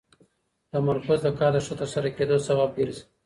[0.71, 3.03] تمرکز د کار د ښه ترسره کېدو سبب ګرځي.